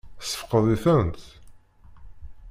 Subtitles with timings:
[0.19, 1.19] Tessefqed-itent?